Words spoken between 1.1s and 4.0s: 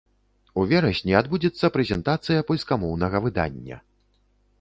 адбудзецца прэзентацыя польскамоўнага выдання.